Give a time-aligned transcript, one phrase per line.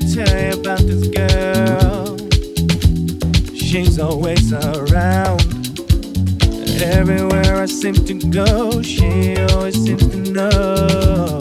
[0.00, 2.18] tell you about this girl.
[3.54, 5.40] She's always around.
[6.82, 11.38] Everywhere I seem to go, she always seems to know.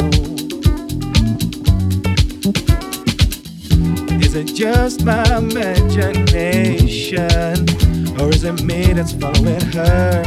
[4.21, 7.25] Is it just my imagination?
[8.19, 10.23] Or is it me that's following her?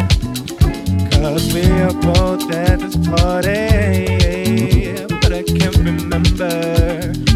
[1.13, 6.51] Cause we are both at this party but I can't remember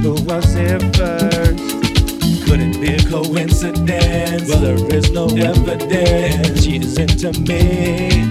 [0.02, 1.86] who was here first.
[2.46, 4.48] Could it be a coincidence?
[4.48, 6.64] Well, there is no evidence.
[6.64, 8.26] She is into me.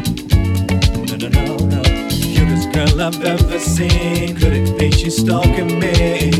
[1.06, 1.82] No, no, no, no.
[2.10, 4.36] Cutest girl I've ever seen.
[4.36, 6.32] Could it be she's stalking me?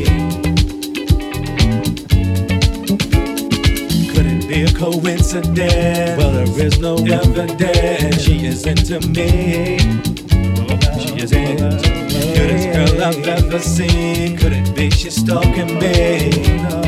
[4.14, 6.18] Could it be a coincidence.
[6.18, 8.22] Well, there is no evidence.
[8.22, 9.80] She is into me.
[11.00, 11.95] She is into me.
[12.36, 14.36] Cutest girl I've ever seen.
[14.38, 16.32] Could it be she's stalking me?
[16.64, 16.82] No.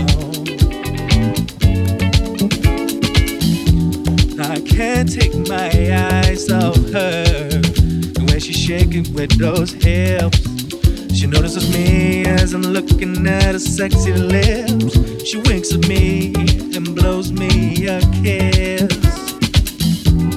[4.43, 5.69] I can't take my
[6.27, 7.23] eyes off her.
[8.17, 10.41] The way she's shaking with those hips.
[11.17, 14.97] She notices me as I'm looking at her sexy lips.
[15.25, 16.33] She winks at me
[16.75, 18.91] and blows me a kiss.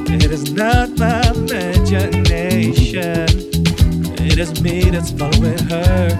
[0.09, 3.50] It is not my imagination
[4.41, 6.19] is me that's following her.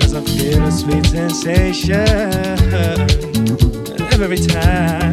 [0.00, 2.08] Cause I feel a sweet sensation
[3.98, 5.12] And every time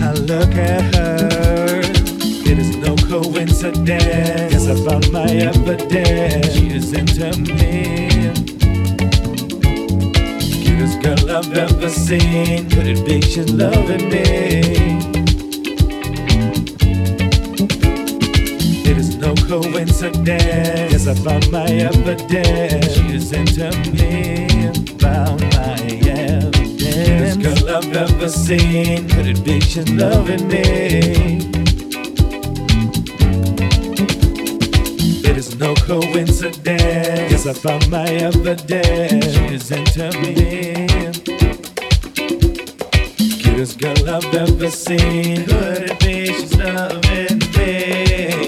[0.00, 1.80] I look at her.
[2.50, 3.88] It is no coincidence.
[3.88, 6.54] Yes, I found my evidence.
[6.54, 8.08] She is into me.
[10.64, 12.70] Cutest girl I've ever seen.
[12.70, 15.17] Could it be she's loving me?
[19.48, 20.92] Coincidence.
[20.92, 22.94] Yes, I found my evidence.
[22.94, 24.46] She is into me.
[24.98, 27.38] Found my evidence.
[27.38, 29.08] Cutest girl I've ever seen.
[29.08, 31.48] Could it be she's loving me?
[35.24, 37.32] It is no coincidence.
[37.32, 39.24] Yes, I found my evidence.
[39.34, 40.86] She's into me.
[43.42, 45.46] Cutest girl I've ever seen.
[45.46, 48.47] Could it be she's loving me?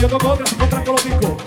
[0.00, 1.45] Yo toco otra, si compran con los discos.